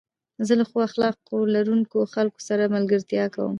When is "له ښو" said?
0.59-0.77